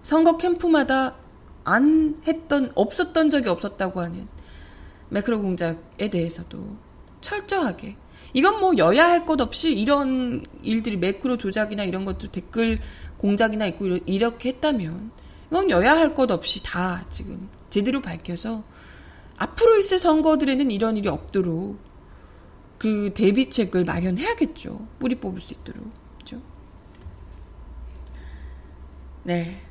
[0.03, 1.17] 선거 캠프마다
[1.65, 4.29] 안 했던 없었던 적이 없었다고 하는
[5.09, 6.77] 매크로 공작에 대해서도
[7.23, 7.97] 철저하게.
[8.35, 12.79] 이건 뭐 여야 할 것 없이 이런 일들이 매크로 조작이나 이런 것도 댓글
[13.17, 15.13] 공작이나 있고 이렇게 했다면
[15.51, 18.63] 이건 여야 할 것 없이 다 지금 제대로 밝혀서
[19.37, 21.79] 앞으로 있을 선거들에는 이런 일이 없도록
[22.79, 24.87] 그 대비책을 마련해야겠죠.
[24.99, 25.91] 뿌리 뽑을 수 있도록.
[26.19, 26.41] 그죠?
[29.25, 29.63] 네.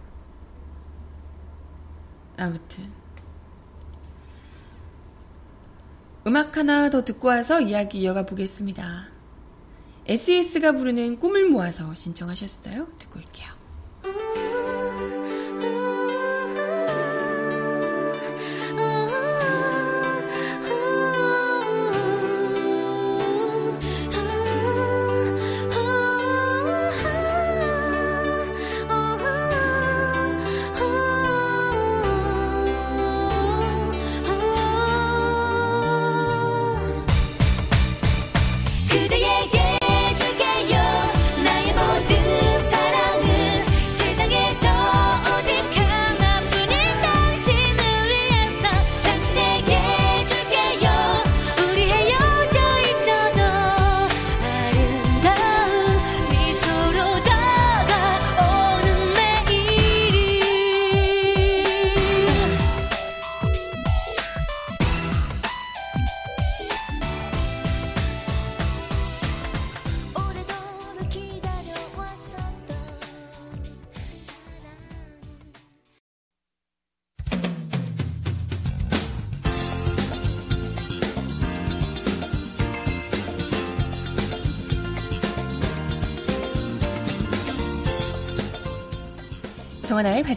[2.37, 2.91] 아무튼.
[6.25, 9.07] 음악 하나 더 듣고 와서 이야기 이어가 보겠습니다.
[10.05, 12.87] SES가 부르는 꿈을 모아서 신청하셨어요.
[12.99, 14.56] 듣고 올게요.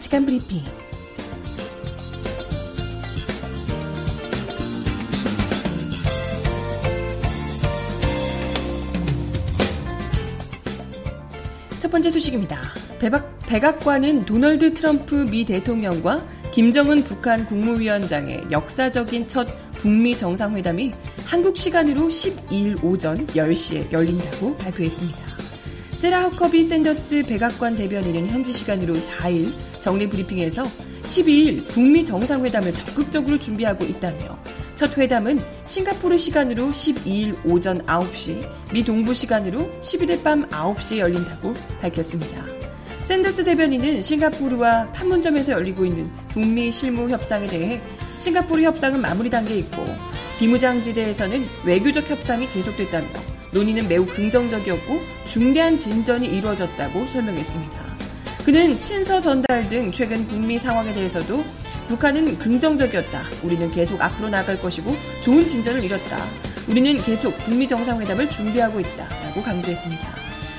[0.00, 0.62] 바칙한 브리핑.
[11.80, 12.60] 첫 번째 소식입니다.
[12.98, 20.92] 백악, 백악관은 도널드 트럼프 미 대통령과 김정은 북한 국무위원장의 역사적인 첫 북미 정상회담이
[21.26, 25.18] 한국 시간으로 12일 오전 10시에 열린다고 발표했습니다.
[25.92, 30.64] 세라 허커비 샌더스 백악관 대변인은 현지 시간으로 4일 정례 브리핑에서
[31.04, 34.38] 12일 북미 정상회담을 적극적으로 준비하고 있다며
[34.76, 42.44] 첫 회담은 싱가포르 시간으로 12일 오전 9시, 미 동부 시간으로 11일 밤 9시에 열린다고 밝혔습니다.
[43.00, 47.80] 샌더스 대변인은 싱가포르와 판문점에서 열리고 있는 북미 실무 협상에 대해
[48.20, 49.84] 싱가포르 협상은 마무리 단계에 있고
[50.38, 53.08] 비무장지대에서는 외교적 협상이 계속됐다며
[53.52, 57.89] 논의는 매우 긍정적이었고 중대한 진전이 이루어졌다고 설명했습니다.
[58.44, 61.44] 그는 친서 전달 등 최근 북미 상황에 대해서도
[61.88, 63.24] 북한은 긍정적이었다.
[63.42, 66.16] 우리는 계속 앞으로 나갈 것이고 좋은 진전을 이뤘다.
[66.68, 69.09] 우리는 계속 북미 정상회담을 준비하고 있다.
[69.09, 70.14] 라고 강조했습니다.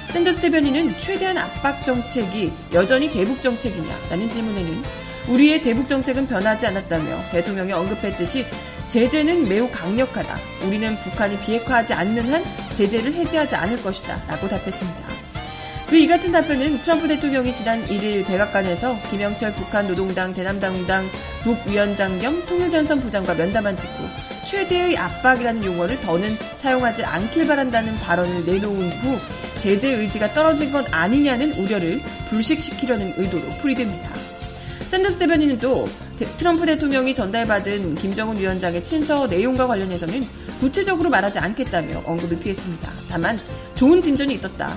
[0.10, 3.98] 샌더스 대변인은 최대한 압박 정책이 여전히 대북 정책이냐?
[4.10, 4.84] 라는 질문에는
[5.30, 8.46] 우리의 대북 정책은 변하지 않았다며 대통령이 언급했듯이
[8.90, 10.38] 제재는 매우 강력하다.
[10.68, 14.22] 우리는 북한이 비핵화하지 않는 한 제재를 해제하지 않을 것이다.
[14.28, 15.21] 라고 답했습니다.
[15.92, 21.10] 그 이 같은 답변은 트럼프 대통령이 지난 1일 백악관에서 김영철 북한 노동당 대남당당
[21.42, 24.08] 북위원장 겸 통일전선 부장과 면담한 직후
[24.48, 29.18] 최대의 압박이라는 용어를 더는 사용하지 않길 바란다는 발언을 내놓은 후
[29.60, 34.12] 제재 의지가 떨어진 것 아니냐는 우려를 불식시키려는 의도로 풀이됩니다.
[34.90, 35.90] 샌더스 대변인은 또
[36.38, 40.26] 트럼프 대통령이 전달받은 김정은 위원장의 친서 내용과 관련해서는
[40.62, 42.90] 구체적으로 말하지 않겠다며 언급을 피했습니다.
[43.10, 43.38] 다만
[43.76, 44.74] 좋은 진전이 있었다.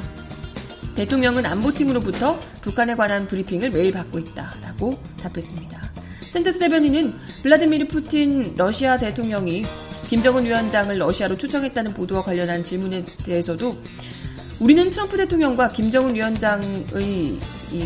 [0.96, 5.80] 대통령은 안보팀으로부터 북한에 관한 브리핑을 매일 받고 있다라고 답했습니다.
[6.28, 9.64] 샌더스 대변인은 블라디미르 푸틴 러시아 대통령이
[10.08, 13.76] 김정은 위원장을 러시아로 초청했다는 보도와 관련한 질문에 대해서도
[14.60, 17.38] 우리는 트럼프 대통령과 김정은 위원장의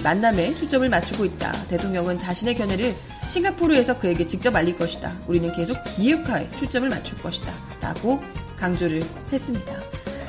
[0.03, 1.53] 만남에 초점을 맞추고 있다.
[1.69, 2.95] 대통령은 자신의 견해를
[3.31, 5.17] 싱가포르에서 그에게 직접 알릴 것이다.
[5.27, 7.55] 우리는 계속 비핵화에 초점을 맞출 것이다.
[7.81, 8.21] 라고
[8.57, 9.79] 강조를 했습니다.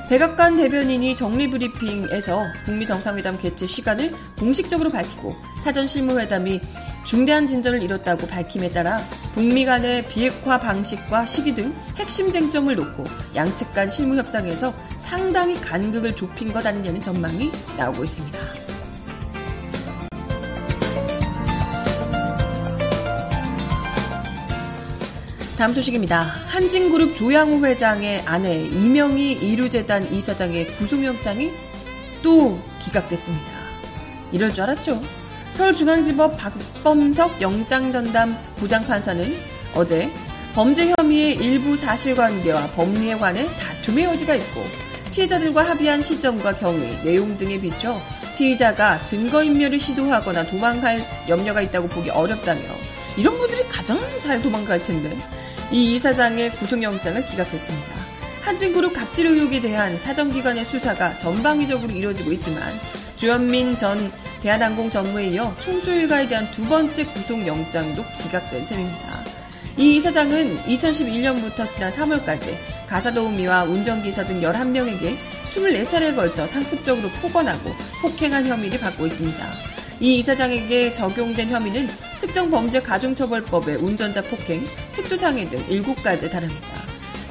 [0.09, 6.61] 백악관 대변인이 정리 브리핑에서 북미 정상회담 개최 시간을 공식적으로 밝히고 사전 실무회담이
[7.05, 8.99] 중대한 진전을 이뤘다고 밝힘에 따라
[9.35, 13.03] 북미 간의 비핵화 방식과 시기 등 핵심 쟁점을 놓고
[13.35, 18.78] 양측 간 실무 협상에서 상당히 간극을 좁힌 것 아니냐는 전망이 나오고 있습니다.
[25.59, 26.21] 다음 소식입니다.
[26.47, 31.51] 한진그룹 조양호 회장의 아내 이명희 이루재단 이사장의 구속영장이
[32.21, 33.45] 또 기각됐습니다.
[34.31, 35.01] 이럴 줄 알았죠.
[35.51, 39.25] 서울중앙지법 박범석 영장전담 부장판사는
[39.75, 40.09] 어제
[40.53, 44.61] 범죄 혐의의 일부 사실관계와 법리에 관해 다툼의 여지가 있고
[45.11, 48.01] 피해자들과 합의한 시점과 경위, 내용 등에 비춰
[48.37, 52.61] 피의자가 증거인멸을 시도하거나 도망갈 염려가 있다고 보기 어렵다며
[53.17, 55.17] 이런 분들이 가장 잘 도망갈 텐데
[55.71, 57.99] 이 이사장의 구속영장을 기각했습니다.
[58.41, 62.63] 한진그룹 갑질 의혹에 대한 사정기관의 수사가 전방위적으로 이루어지고 있지만
[63.17, 69.23] 주현민 전 대한항공 전무에 이어 총수 일가에 대한 두 번째 구속영장도 기각된 셈입니다.
[69.77, 72.55] 이 이사장은 2011년부터 지난 3월까지
[72.87, 75.15] 가사도우미와 운전기사 등 11명에게
[75.51, 79.45] 24차례에 걸쳐 상습적으로 폭언하고 폭행한 혐의를 받고 있습니다.
[79.99, 81.87] 이 이사장에게 적용된 혐의는
[82.19, 86.67] 특정범죄 가중처벌법의 운전자 폭행, 특수상해 등 7가지에 달합니다.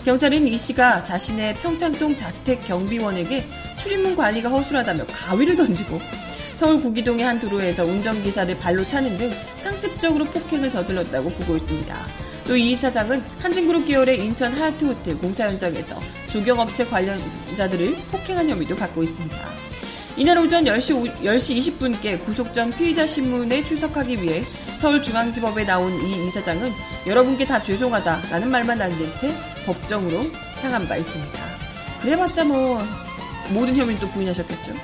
[0.05, 3.47] 경찰은 이 씨가 자신의 평창동 자택 경비원에게
[3.79, 6.01] 출입문 관리가 허술하다며 가위를 던지고
[6.55, 12.07] 서울 구기동의 한 도로에서 운전기사를 발로 차는 등 상습적으로 폭행을 저질렀다고 보고 있습니다.
[12.49, 16.01] 또 이 이사장은 한진그룹 계열의 인천 하얏트 호텔 공사 현장에서
[16.33, 19.68] 조경업체 관련자들을 폭행한 혐의도 받고 있습니다.
[20.19, 24.43] 이날 오전 10시, 10시 20분께 구속 전 피의자 신문에 출석하기 위해
[24.81, 26.73] 서울중앙지법에 나온 이 이사장은
[27.07, 29.33] 여러분께 다 죄송하다라는 말만 남긴 채
[29.65, 30.25] 법정으로
[30.61, 31.39] 향한 바 있습니다.
[32.03, 32.83] 그래봤자 뭐
[33.55, 34.75] 모든 혐의는 또 부인하셨겠죠.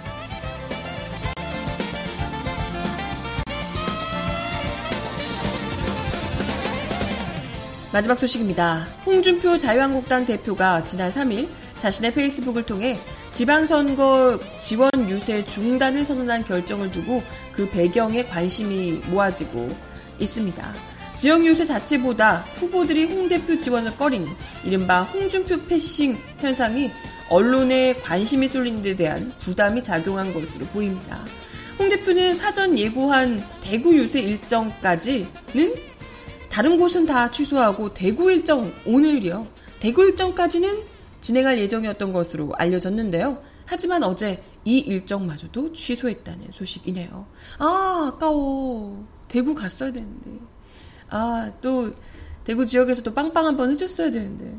[7.93, 8.87] 마지막 소식입니다.
[9.05, 12.99] 홍준표 자유한국당 대표가 지난 3일 자신의 페이스북을 통해
[13.33, 19.69] 지방선거 지원 유세 중단을 선언한 결정을 두고 그 배경에 관심이 모아지고
[20.19, 20.73] 있습니다.
[21.17, 24.27] 지역 유세 자체보다 후보들이 홍 대표 지원을 꺼리는
[24.65, 26.91] 이른바 홍준표 패싱 현상이
[27.29, 31.25] 언론에 관심이 쏠린 데 대한 부담이 작용한 것으로 보입니다.
[31.79, 35.75] 홍 대표는 사전 예고한 대구 유세 일정까지는
[36.51, 39.47] 다른 곳은 다 취소하고 대구 일정 오늘이요.
[39.81, 40.94] 대구 일정까지는
[41.25, 43.43] 진행할 예정이었던 것으로 알려졌는데요.
[43.65, 47.27] 하지만 어제 이 일정마저도 취소했다는 소식이네요.
[47.59, 49.07] 아, 아까워.
[49.27, 50.33] 대구 갔어야 되는데.
[51.09, 51.95] 아, 또
[52.45, 54.55] 대구 지역에서도 빵빵 한번 해줬어야 되는데.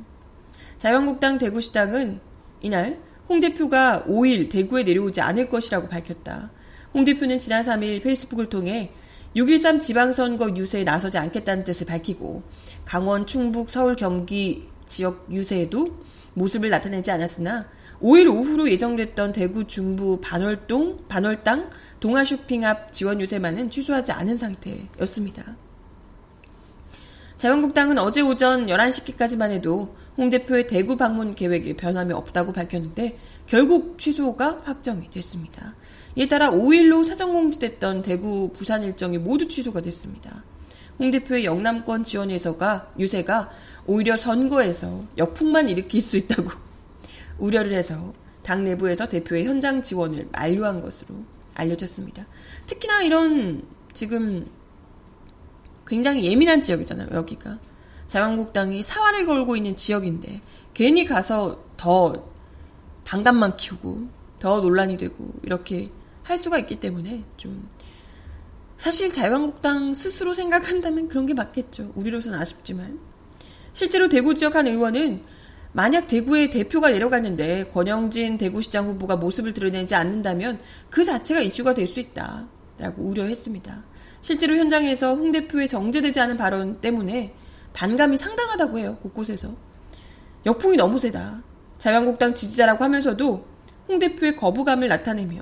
[0.80, 2.20] 자유한국당 대구시당은
[2.62, 3.00] 이날
[3.30, 6.50] 홍 대표가 5일 대구에 내려오지 않을 것이라고 밝혔다.
[6.96, 8.92] 홍 대표는 지난 3일 페이스북을 통해
[9.36, 12.42] 6.13 지방선거 유세에 나서지 않겠다는 뜻을 밝히고
[12.86, 16.04] 강원, 충북, 서울, 경기 지역 유세에도
[16.36, 17.66] 모습을 나타내지 않았으나
[18.02, 21.70] 5일 오후로 예정됐던 대구 중부 반월동, 반월당
[22.00, 25.56] 동아쇼핑 앞 지원 유세만은 취소하지 않은 상태였습니다.
[27.38, 33.18] 자유한국당은 어제 오전 11시까지만 해도 홍 대표의 대구 방문 계획에 변함이 없다고 밝혔는데
[33.48, 35.76] 결국 취소가 확정이 됐습니다.
[36.16, 40.44] 이에 따라 5일로 사정 공지됐던 대구 부산 일정이 모두 취소가 됐습니다.
[40.98, 43.50] 홍 대표의 영남권 지원에서가 유세가
[43.88, 46.50] 오히려 선거에서 역풍만 일으킬 수 있다고
[47.38, 51.16] 우려를 해서 당 내부에서 대표의 현장 지원을 만료한 것으로
[51.56, 52.26] 알려졌습니다.
[52.68, 54.48] 특히나 이런 지금
[55.88, 57.60] 굉장히 예민한 지역이잖아요, 여기가.
[58.08, 60.42] 자유한국당이 사활을 걸고 있는 지역인데
[60.74, 62.28] 괜히 가서 더
[63.04, 64.08] 반감만 키우고
[64.40, 65.90] 더 논란이 되고 이렇게
[66.24, 67.68] 할 수가 있기 때문에 좀
[68.78, 71.92] 사실 자유한국당 스스로 생각한다면 그런 게 맞겠죠.
[71.96, 73.00] 우리로서는 아쉽지만
[73.76, 75.22] 실제로 대구 지역 한 의원은
[75.74, 80.60] 만약 대구에 대표가 내려갔는데 권영진 대구시장 후보가 모습을 드러내지 않는다면
[80.90, 83.84] 그 자체가 이슈가 될 수 있다라고 우려했습니다.
[84.22, 87.34] 실제로 현장에서 홍 대표의 정제되지 않은 발언 때문에
[87.74, 88.98] 반감이 상당하다고 해요.
[89.02, 89.54] 곳곳에서.
[90.46, 91.44] 역풍이 너무 세다.
[91.78, 93.46] 자유한국당 지지자라고 하면서도
[93.90, 95.42] 홍 대표의 거부감을 나타내며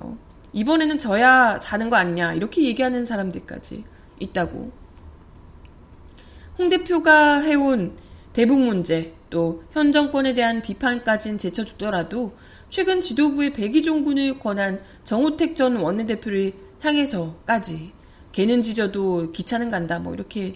[0.54, 3.84] 이번에는 져야 사는 거 아니냐 이렇게 얘기하는 사람들까지
[4.19, 4.72] 있다고.
[6.58, 7.96] 홍 대표가 해온
[8.34, 12.36] 대북 문제 또 현 정권에 대한 비판까진 제쳐두더라도
[12.69, 17.91] 최근 지도부의 백의종군을 권한 정우택 전 원내대표를 향해서까지
[18.32, 20.56] 개는 지져도 기차는 간다 뭐 이렇게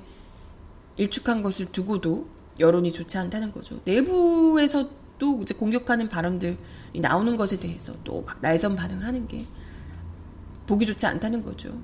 [0.98, 2.28] 일축한 것을 두고도
[2.60, 3.80] 여론이 좋지 않다는 거죠.
[3.86, 6.58] 내부에서도 이제 공격하는 발언들이
[6.96, 9.46] 나오는 것에 대해서 또 막 날선 반응을 하는 게
[10.66, 11.78] 보기 좋지 않다는 거죠.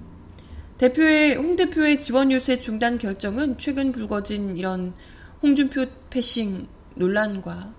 [0.79, 4.93] 대표의 홍 대표의 지원 유세 중단 결정은 최근 불거진 이런
[5.43, 7.73] 홍준표 패싱 논란과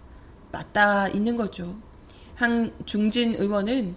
[0.52, 1.74] 맞닿아 있는 거죠.
[2.34, 3.96] 한 중진 의원은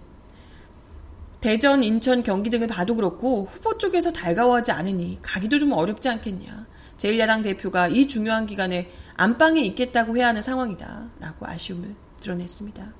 [1.42, 6.66] 대전, 인천, 경기 등을 봐도 그렇고 후보 쪽에서 달가워하지 않으니 가기도 좀 어렵지 않겠냐.
[6.96, 11.10] 제1야당 대표가 이 중요한 기간에 안방에 있겠다고 해야 하는 상황이다.
[11.20, 12.92] 라고 아쉬움을 드러냈습니다.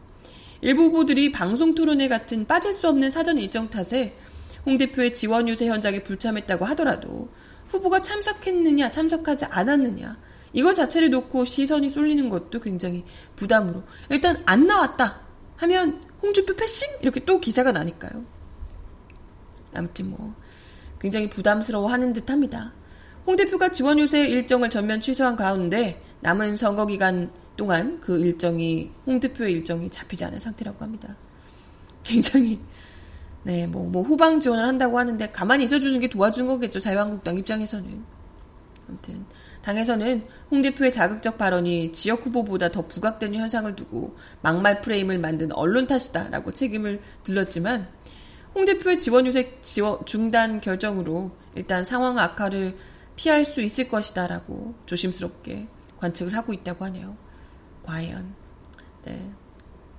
[0.61, 4.17] 일부 후보들이 방송 토론회 같은 빠질 수 없는 사전 일정 탓에
[4.67, 7.31] 홍 대표의 지원 유세 현장에 불참했다고 하더라도
[7.69, 10.17] 후보가 참석했느냐, 참석하지 않았느냐,
[10.53, 13.05] 이거 자체를 놓고 시선이 쏠리는 것도 굉장히
[13.37, 13.83] 부담으로.
[14.11, 15.21] 일단 안 나왔다
[15.57, 16.89] 하면 홍준표 패싱?
[17.03, 18.25] 이렇게 또 기사가 나니까요.
[19.75, 20.35] 아무튼 뭐,
[21.01, 22.73] 굉장히 부담스러워 하는 듯 합니다.
[23.27, 29.21] 홍 대표가 지원 유세 일정을 전면 취소한 가운데 남은 선거 기간 동안 그 일정이 홍
[29.21, 31.15] 대표의 일정이 잡히지 않은 상태라고 합니다.
[32.03, 32.59] 굉장히
[33.43, 36.81] 네, 뭐, 뭐 후방 지원을 한다고 하는데 가만히 있어주는 게 도와주는 거겠죠.
[36.81, 38.05] 자유한국당 입장에서는.
[38.89, 39.25] 아무튼
[39.69, 45.87] 당에서는 홍 대표의 자극적 발언이 지역 후보보다 더 부각되는 현상을 두고 막말 프레임을 만든 언론
[45.87, 47.87] 탓이다라고 책임을 들렀지만
[48.55, 49.61] 홍 대표의 지원 유색
[50.07, 52.77] 중단 결정으로 일단 상황 악화를
[53.17, 57.15] 피할 수 있을 것이다라고 조심스럽게 관측을 하고 있다고 하네요.
[57.83, 58.35] 과연.
[59.05, 59.31] 네.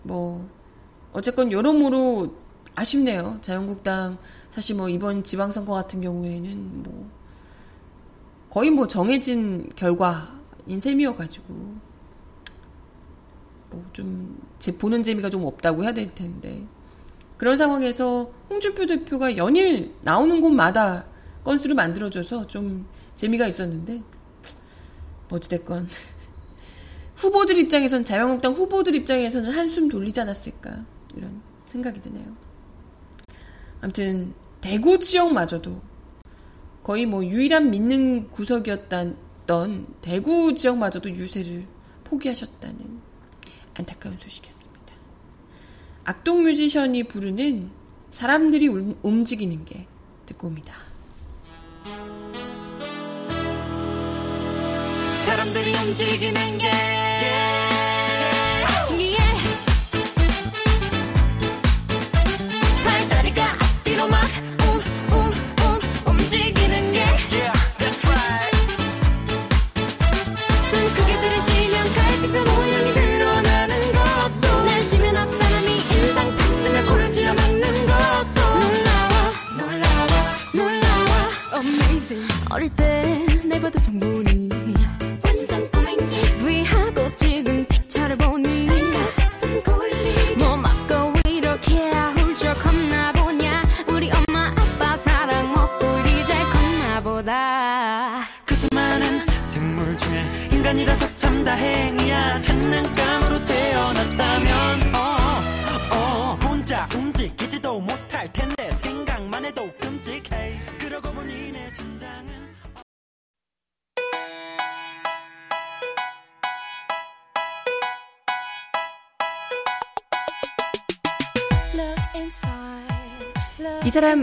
[0.01, 0.49] 뭐,
[1.13, 2.35] 어쨌건 여러모로
[2.73, 3.37] 아쉽네요.
[3.41, 4.17] 자유한국당
[4.49, 7.18] 사실 뭐 이번 지방선거 같은 경우에는 뭐
[8.49, 11.53] 거의 뭐 정해진 결과인 셈이어가지고
[13.69, 16.65] 뭐 좀 제 보는 재미가 좀 없다고 해야 될 텐데
[17.37, 21.05] 그런 상황에서 홍준표 대표가 연일 나오는 곳마다
[21.45, 22.85] 건수를 만들어줘서 좀
[23.15, 24.03] 재미가 있었는데
[25.29, 25.87] 어찌됐건
[27.15, 30.85] 후보들 입장에선 자유한국당 후보들 입장에서는 한숨 돌리지 않았을까
[31.15, 32.25] 이런 생각이 드네요.
[33.81, 35.81] 아무튼 대구 지역마저도
[36.89, 39.15] 거의 뭐 유일한 믿는 구석이었던
[40.01, 41.67] 대구 지역마저도 유세를
[42.03, 42.99] 포기하셨다는
[43.75, 44.95] 안타까운 소식이었습니다.
[46.05, 47.69] 악동 뮤지션이 부르는
[48.09, 48.69] 사람들이
[49.03, 49.85] 움직이는 게
[50.25, 50.73] 듣고 옵니다.
[55.27, 57.68] 사람들이 움직이는 게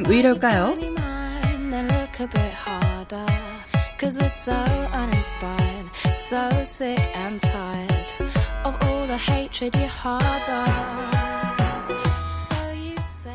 [0.08, 0.76] 왜 이럴까요?
[3.98, 4.52] Cause we're so
[4.92, 8.06] uninspired, so sick and tired
[8.64, 10.64] of all the hatred you harbor.
[12.30, 13.34] So you say.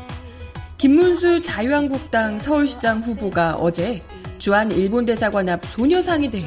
[0.78, 4.00] 김문수 자유한국당 서울시장 후보가 어제
[4.38, 6.46] 주한 일본 대사관 앞 소녀상에 대해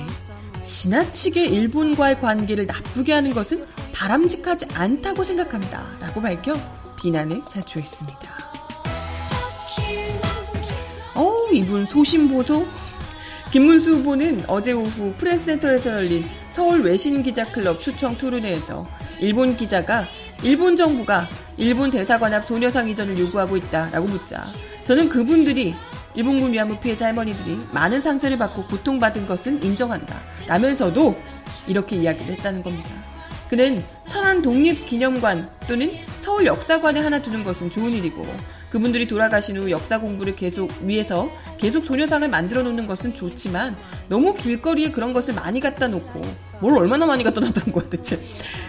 [0.63, 5.83] 지나치게 일본과의 관계를 나쁘게 하는 것은 바람직하지 않다고 생각한다.
[5.99, 6.53] 라고 밝혀
[6.97, 8.54] 비난을 자초했습니다.
[11.55, 12.67] 이분 소심보소?
[13.51, 18.85] 김문수 후보는 어제 오후 프레스센터에서 열린 서울 외신기자클럽 초청 토론회에서
[19.19, 20.05] 일본 기자가
[20.43, 24.43] 일본 정부가 일본 대사관 앞 소녀상 이전을 요구하고 있다라고 묻자
[24.83, 25.73] 저는 그분들이
[26.15, 31.15] 일본군 위안부 피해자 할머니들이 많은 상처를 받고 고통받은 것은 인정한다 라면서도
[31.67, 32.89] 이렇게 이야기를 했다는 겁니다.
[33.49, 38.25] 그는 천안 독립기념관 또는 서울 역사관에 하나 두는 것은 좋은 일이고
[38.75, 43.77] 그분들이 돌아가신 후 역사 공부를 계속 위해서 계속 소녀상을 만들어 놓는 것은 좋지만
[44.09, 46.19] 너무 길거리에 그런 것을 많이 갖다 놓고
[46.59, 48.19] 뭘 얼마나 많이 갖다 놨다는 거야 대체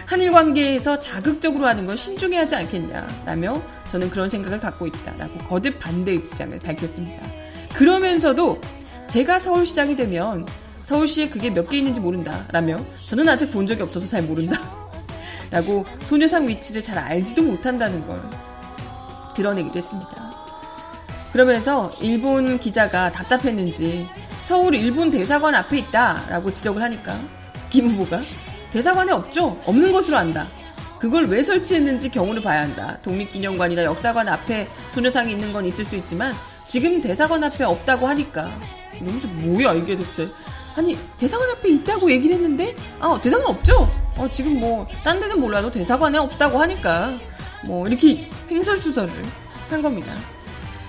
[0.05, 6.13] 한일 관계에서 자극적으로 하는 건 신중해야 하지 않겠냐라며 저는 그런 생각을 갖고 있다라고 거듭 반대
[6.13, 7.27] 입장을 밝혔습니다.
[7.75, 8.61] 그러면서도
[9.09, 10.47] 제가 서울시장이 되면
[10.83, 12.79] 서울시에 그게 몇 개 있는지 모른다라며
[13.09, 14.87] 저는 아직 본 적이 없어서 잘 모른다.
[15.51, 18.21] 라고 소녀상 위치를 잘 알지도 못한다는 걸
[19.37, 20.09] 드러내기도 했습니다.
[21.31, 24.07] 그러면서 일본 기자가 답답했는지
[24.43, 27.15] 서울 일본 대사관 앞에 있다라고 지적을 하니까
[27.69, 28.21] 김 후보가
[28.71, 29.59] 대사관에 없죠?
[29.65, 30.47] 없는 것으로 안다.
[30.99, 32.97] 그걸 왜 설치했는지 경우를 봐야 한다.
[33.03, 36.33] 독립기념관이나 역사관 앞에 소녀상이 있는 건 있을 수 있지만
[36.67, 38.49] 지금 대사관 앞에 없다고 하니까
[38.95, 40.27] 이러면서 뭐야 이게 대체
[40.75, 43.89] 아니 대사관 앞에 있다고 얘기를 했는데 아 대사관 없죠?
[44.17, 47.13] 어 지금 뭐 딴 데는 몰라도 대사관에 없다고 하니까
[47.65, 49.13] 뭐 이렇게 횡설수설을
[49.69, 50.13] 한 겁니다.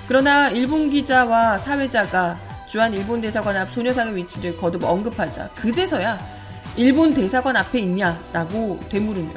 [0.07, 2.39] 그러나 일본 기자와 사회자가
[2.69, 6.19] 주한 일본 대사관 앞 소녀상의 위치를 거듭 언급하자 그제서야
[6.77, 9.33] 일본 대사관 앞에 있냐라고 되물으며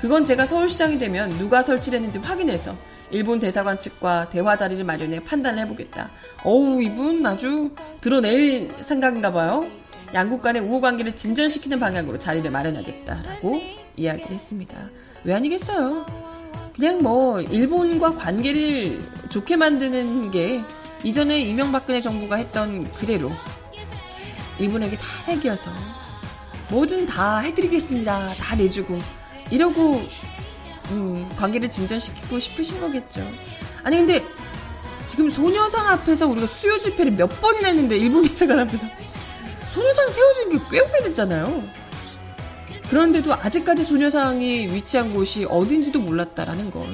[0.00, 2.74] 그건 제가 서울시장이 되면 누가 설치를 했는지 확인해서
[3.10, 6.08] 일본 대사관 측과 대화 자리를 마련해 판단을 해보겠다.
[6.44, 7.70] 어우 이분 아주
[8.00, 9.66] 드러낼 생각인가 봐요.
[10.14, 13.60] 양국 간의 우호 관계를 진전시키는 방향으로 자리를 마련하겠다라고
[13.96, 14.76] 이야기를 했습니다.
[15.24, 16.31] 왜 아니겠어요?
[16.74, 20.62] 그냥 뭐 일본과 관계를 좋게 만드는 게
[21.04, 23.32] 이전에 이명박근혜 정부가 했던 그대로
[24.58, 25.70] 일본에게 사색이어서
[26.70, 28.34] 뭐든 다 해드리겠습니다.
[28.34, 28.98] 다 내주고
[29.50, 30.02] 이러고
[30.90, 33.26] 음, 관계를 진전시키고 싶으신 거겠죠.
[33.82, 34.24] 아니 근데
[35.08, 38.86] 지금 소녀상 앞에서 우리가 수요 집회를 몇 번이나 했는데 일본 대사관 앞에서
[39.70, 41.81] 소녀상 세워진 게 꽤 오래됐잖아요.
[42.92, 46.84] 그런데도 아직까지 소녀상이 위치한 곳이 어딘지도 몰랐다라는 건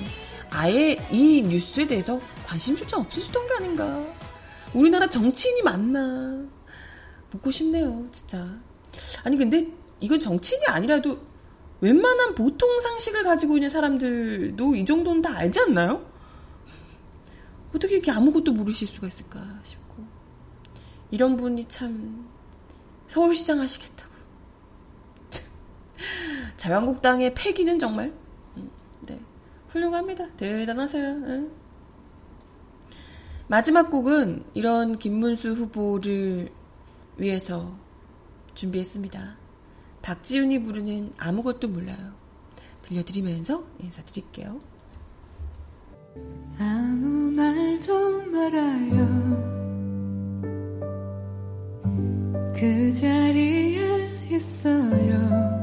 [0.53, 4.07] 아예 이 뉴스에 대해서 관심조차 없으셨던 게 아닌가.
[4.75, 6.41] 우리나라 정치인이 맞나.
[7.33, 8.47] 묻고 싶네요, 진짜.
[9.25, 9.67] 아니, 근데
[9.99, 11.19] 이건 정치인이 아니라도
[11.81, 16.07] 웬만한 보통 상식을 가지고 있는 사람들도 이 정도는 다 알지 않나요?
[17.75, 20.05] 어떻게 이렇게 아무것도 모르실 수가 있을까 싶고.
[21.11, 22.29] 이런 분이 참
[23.09, 24.08] 서울시장 하시겠다.
[26.59, 28.13] 자유한국당의 패기는 정말
[28.57, 29.19] 음, 네,
[29.69, 30.27] 훌륭합니다.
[30.37, 31.19] 대단하세요.
[31.21, 31.49] 네.
[33.47, 36.51] 마지막 곡은 이런 김문수 후보를
[37.17, 37.75] 위해서
[38.55, 39.37] 준비했습니다.
[40.03, 42.13] 박지훈이 부르는 아무것도 몰라요.
[42.83, 44.59] 들려드리면서 인사드릴게요.
[46.59, 49.49] 아무 말도 말아요.
[52.55, 55.58] 그 자리에 있어요.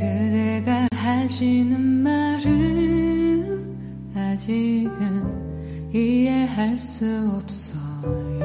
[0.00, 3.76] 그대가 하시는 말은
[4.14, 7.04] 아직은 이해할 수
[7.36, 8.40] 없어요.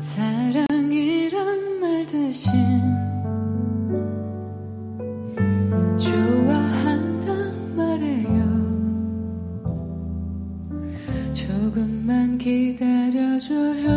[0.00, 2.50] 사랑이란 말 대신
[5.96, 7.32] 좋아한다
[7.76, 8.42] 말해요.
[11.32, 13.88] 조금만 기다려줘요.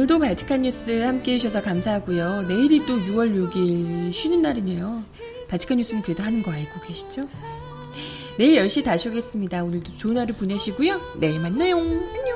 [0.00, 2.44] 오늘도 발칙한 뉴스 함께 해주셔서 감사하고요.
[2.48, 5.04] 내일이 또 6월 6일 쉬는 날이네요.
[5.50, 7.20] 발칙한 뉴스는 그래도 하는 거 알고 계시죠?
[8.38, 9.62] 내일 10시 다시 오겠습니다.
[9.62, 11.18] 오늘도 좋은 하루 보내시고요.
[11.18, 11.76] 내일 만나요.
[11.76, 12.29] 안녕.